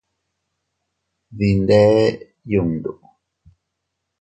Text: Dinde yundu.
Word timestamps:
Dinde 1.37 1.81
yundu. 2.51 2.93